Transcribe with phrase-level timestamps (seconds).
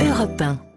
[0.00, 0.67] Europe 1.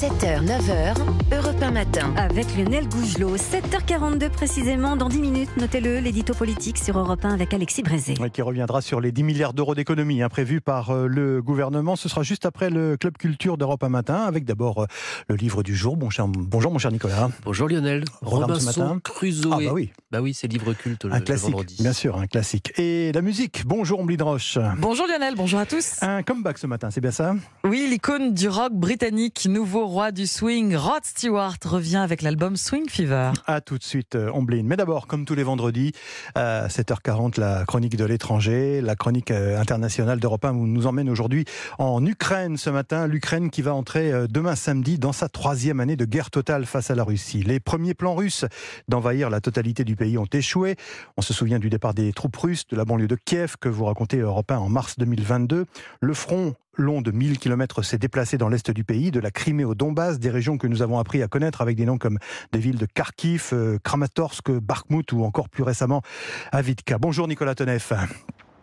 [0.00, 0.94] 7h, 9h,
[1.34, 2.12] Europe 1 matin.
[2.18, 7.54] Avec Lionel Gougelot, 7h42 précisément, dans 10 minutes, notez-le, l'édito politique sur Europe 1 avec
[7.54, 8.14] Alexis Brézé.
[8.20, 11.96] Ouais, qui reviendra sur les 10 milliards d'euros d'économies hein, prévus par euh, le gouvernement.
[11.96, 14.86] Ce sera juste après le Club Culture d'Europe 1 matin, avec d'abord euh,
[15.28, 15.96] le livre du jour.
[15.96, 17.30] Bon, cher- bonjour mon cher Nicolas.
[17.44, 18.04] Bonjour Lionel.
[18.20, 18.82] Programme ce matin.
[18.88, 19.50] Robinson Crusoe.
[19.52, 21.76] Ah bah oui, Bah oui, c'est livre culte le, un le classique, vendredi.
[21.80, 22.72] bien sûr, un classique.
[22.78, 24.58] Et la musique, bonjour Omblin Roche.
[24.78, 25.96] Bonjour Lionel, bonjour à tous.
[26.02, 27.34] Un comeback ce matin, c'est bien ça?
[27.64, 32.88] Oui, l'icône du rock britannique, nouveau roi du swing, Rod Stewart revient avec l'album Swing
[32.88, 33.30] Fever.
[33.46, 34.62] À tout de suite, euh, Omblin.
[34.64, 35.92] Mais d'abord, comme tous les vendredis,
[36.34, 41.08] à 7h40, la chronique de l'étranger, la chronique euh, internationale d'Europe 1 où nous emmène
[41.08, 41.44] aujourd'hui
[41.78, 43.06] en Ukraine ce matin.
[43.06, 46.90] L'Ukraine qui va entrer euh, demain samedi dans sa troisième année de guerre totale face
[46.90, 47.42] à la Russie.
[47.42, 48.44] Les premiers plans russes
[48.88, 50.76] d'envahir la totalité du pays ont échoué.
[51.16, 53.84] On se souvient du départ des troupes russes de la banlieue de Kiev que vous
[53.84, 55.66] racontez Europe 1 en mars 2022.
[56.00, 59.64] Le front long de 1000 km s'est déplacé dans l'est du pays, de la Crimée
[59.64, 62.18] au Donbass, des régions que nous avons appris à connaître avec des noms comme
[62.52, 66.02] des villes de Kharkiv, euh, Kramatorsk, Bakhmut ou encore plus récemment
[66.52, 66.98] Avidka.
[66.98, 67.92] Bonjour Nicolas Tonev.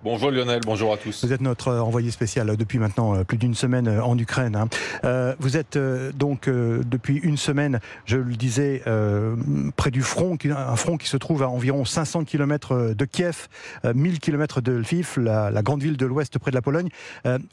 [0.04, 1.24] Bonjour Lionel, bonjour à tous.
[1.24, 4.58] Vous êtes notre euh, envoyé spécial euh, depuis maintenant euh, plus d'une semaine en Ukraine.
[4.58, 5.34] hein.
[5.40, 8.84] Vous êtes donc depuis une semaine, je le disais,
[9.76, 13.48] près du front, un front qui se trouve à environ 500 km de Kiev,
[13.86, 16.90] euh, 1000 km de Lviv, la, grande ville de l'ouest près de la Pologne.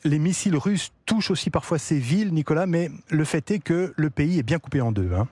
[0.05, 4.11] Les missiles russes touchent aussi parfois ces villes, Nicolas, mais le fait est que le
[4.11, 5.11] pays est bien coupé en deux.
[5.17, 5.29] hein.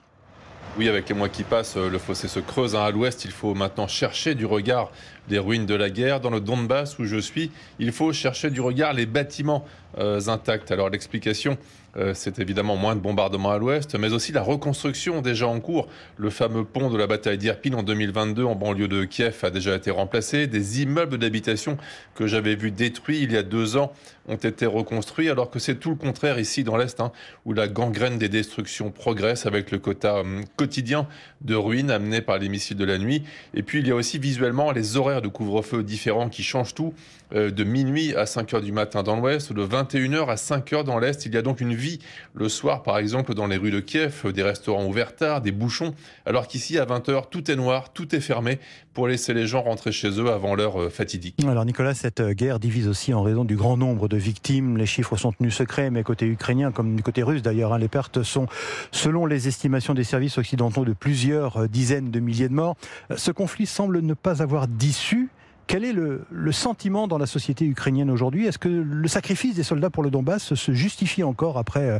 [0.79, 2.73] Oui, avec les mois qui passent, euh, le fossé se creuse.
[2.73, 2.83] hein.
[2.83, 4.93] À l'ouest, il faut maintenant chercher du regard
[5.29, 6.21] les ruines de la guerre.
[6.21, 9.65] Dans le Donbass, où je suis, il faut chercher du regard les bâtiments
[9.97, 10.71] euh, intacts.
[10.71, 11.57] Alors l'explication,
[11.97, 15.89] euh, c'est évidemment moins de bombardements à l'ouest, mais aussi la reconstruction déjà en cours.
[16.15, 19.75] Le fameux pont de la bataille d'Irpin en 2022 en banlieue de Kiev a déjà
[19.75, 20.47] été remplacé.
[20.47, 21.77] Des immeubles d'habitation
[22.15, 23.91] que j'avais vus détruits il y a deux ans
[24.29, 27.11] ont été reconstruits, alors que c'est tout le contraire ici dans l'Est, hein,
[27.45, 31.07] où la gangrène des destructions progresse avec le quota hum, quotidien
[31.41, 33.23] de ruines amenées par les missiles de la nuit.
[33.53, 36.93] Et puis il y a aussi visuellement les horaires de couvre-feu différents qui changent tout,
[37.33, 40.83] euh, de minuit à 5 heures du matin dans l'Ouest, de 21h à 5 heures
[40.83, 41.25] dans l'Est.
[41.25, 41.99] Il y a donc une vie
[42.33, 45.51] le soir, par exemple, dans les rues de Kiev, euh, des restaurants ouverts tard, des
[45.51, 45.93] bouchons,
[46.25, 48.59] alors qu'ici à 20h, tout est noir, tout est fermé
[48.93, 51.35] pour laisser les gens rentrer chez eux avant l'heure euh, fatidique.
[51.47, 54.77] Alors Nicolas, cette guerre divise aussi en raison du grand nombre de victimes.
[54.77, 58.23] Les chiffres sont tenus secrets, mais côté ukrainien comme côté russe d'ailleurs, hein, les pertes
[58.23, 58.47] sont,
[58.91, 62.75] selon les estimations des services occidentaux, de plusieurs euh, dizaines de milliers de morts.
[63.11, 65.29] Euh, Ce conflit semble ne pas avoir d'issue.
[65.67, 68.47] Quel est le, le sentiment dans la société ukrainienne aujourd'hui?
[68.47, 71.99] Est-ce que le sacrifice des soldats pour le Donbass se justifie encore après euh,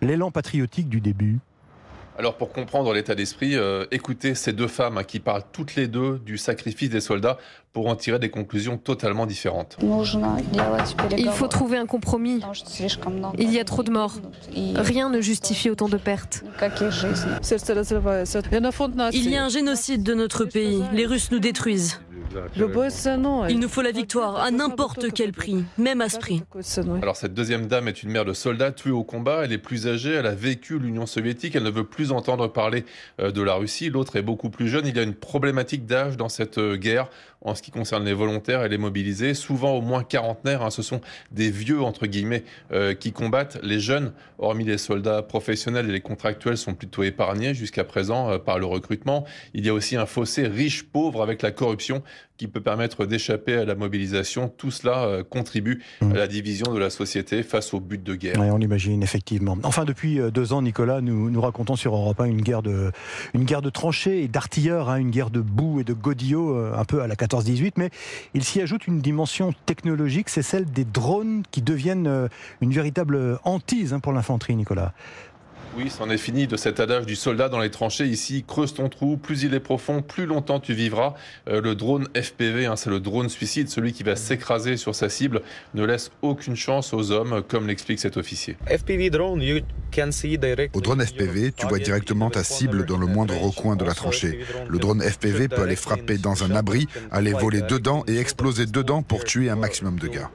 [0.00, 1.38] l'élan patriotique du début?
[2.18, 5.88] Alors pour comprendre l'état d'esprit, euh, écoutez ces deux femmes hein, qui parlent toutes les
[5.88, 7.38] deux du sacrifice des soldats
[7.72, 9.78] pour en tirer des conclusions totalement différentes.
[11.16, 12.40] Il faut trouver un compromis.
[13.38, 14.16] Il y a trop de morts.
[14.74, 16.44] Rien ne justifie autant de pertes.
[19.12, 20.82] Il y a un génocide de notre pays.
[20.92, 22.00] Les Russes nous détruisent.
[23.48, 26.42] Il nous faut la victoire à n'importe quel prix, même à ce prix.
[27.02, 29.88] Alors cette deuxième dame est une mère de soldats tués au combat, elle est plus
[29.88, 32.84] âgée, elle a vécu l'Union soviétique, elle ne veut plus entendre parler
[33.20, 36.16] euh, de la Russie, l'autre est beaucoup plus jeune, il y a une problématique d'âge
[36.16, 37.08] dans cette euh, guerre
[37.42, 40.82] en ce qui concerne les volontaires et les mobilisés, souvent au moins quarantenaires, hein, ce
[40.82, 41.00] sont
[41.30, 46.00] des vieux entre guillemets euh, qui combattent, les jeunes, hormis les soldats professionnels et les
[46.00, 49.24] contractuels sont plutôt épargnés jusqu'à présent par le recrutement,
[49.54, 52.02] il y a aussi un fossé riche-pauvre avec la corruption
[52.40, 56.12] qui peut permettre d'échapper à la mobilisation, tout cela euh, contribue Mmh.
[56.12, 58.36] à la division de la société face au but de guerre.
[58.38, 59.58] Oui, on l'imagine effectivement.
[59.64, 62.92] Enfin, depuis euh, deux ans, Nicolas, nous, nous racontons sur Europe 1 une guerre de,
[63.34, 66.72] une guerre de tranchées et d'artilleurs, hein, une guerre de boue et de godillots, euh,
[66.76, 67.72] un peu à la 14-18.
[67.76, 67.90] Mais
[68.34, 72.28] il s'y ajoute une dimension technologique, c'est celle des drones qui deviennent
[72.60, 74.94] une véritable hantise hein, pour l'infanterie, Nicolas.
[75.76, 78.06] Oui, c'en est fini de cet adage du soldat dans les tranchées.
[78.06, 81.14] Ici, creuse ton trou, plus il est profond, plus longtemps tu vivras.
[81.48, 85.08] Euh, le drone FPV, hein, c'est le drone suicide, celui qui va s'écraser sur sa
[85.08, 85.42] cible,
[85.74, 88.56] ne laisse aucune chance aux hommes, comme l'explique cet officier.
[90.74, 94.40] Au drone FPV, tu vois directement ta cible dans le moindre recoin de la tranchée.
[94.68, 99.02] Le drone FPV peut aller frapper dans un abri, aller voler dedans et exploser dedans
[99.02, 100.30] pour tuer un maximum de gars.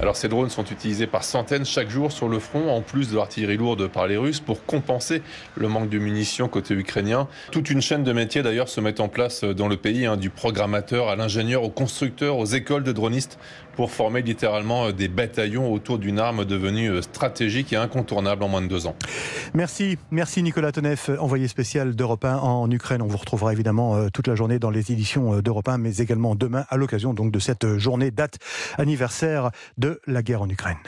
[0.00, 3.16] Alors ces drones sont utilisés par centaines chaque jour sur le front, en plus de
[3.16, 5.22] l'artillerie lourde par les Russes, pour compenser
[5.56, 7.28] le manque de munitions côté ukrainien.
[7.50, 10.30] Toute une chaîne de métiers d'ailleurs se met en place dans le pays, hein, du
[10.30, 13.38] programmateur à l'ingénieur, au constructeur, aux écoles de dronistes,
[13.76, 18.48] pour former littéralement euh, des bataillons autour d'une arme devenue euh, stratégique et incontournable en
[18.48, 18.94] moins de deux ans.
[19.54, 23.02] Merci, merci Nicolas Tonev, envoyé spécial d'Europe 1 en Ukraine.
[23.02, 26.34] On vous retrouvera évidemment euh, toute la journée dans les éditions d'Europe 1, mais également
[26.34, 28.38] demain à l'occasion donc de cette journée date
[28.78, 30.78] anniversaire de la guerre en Ukraine.